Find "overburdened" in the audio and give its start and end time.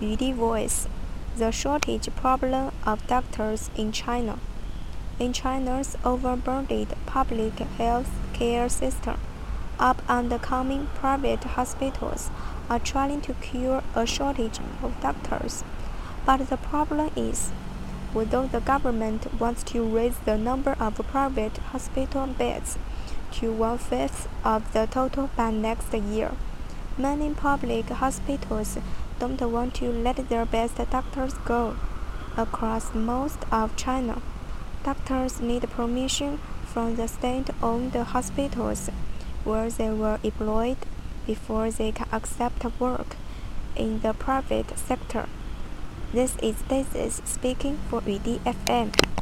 6.02-6.94